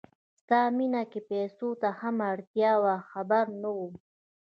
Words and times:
ستا 0.39 0.61
مینه 0.77 1.03
کې 1.11 1.19
پیسو 1.29 1.69
ته 1.81 1.89
هم 1.99 2.15
اړتیا 2.31 2.71
وه 2.83 2.95
خبر 3.09 3.45
نه 3.61 3.69
وم 3.77 3.93